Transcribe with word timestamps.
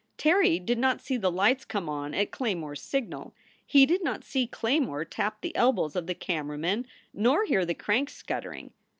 Terry 0.17 0.57
did 0.57 0.79
not 0.79 0.99
see 0.99 1.15
the 1.15 1.29
lights 1.31 1.63
come 1.63 1.87
on 1.87 2.15
at 2.15 2.31
Claymore 2.31 2.71
s 2.71 2.81
signal. 2.81 3.35
He 3.67 3.85
did 3.85 4.03
not 4.03 4.23
see 4.23 4.47
Claymore 4.47 5.05
tap 5.05 5.41
the 5.41 5.55
elbows 5.55 5.95
of 5.95 6.07
the 6.07 6.15
camera 6.15 6.57
men 6.57 6.87
nor 7.13 7.45
hear 7.45 7.67
the 7.67 7.75
cranks 7.75 8.15
scuttering. 8.15 8.73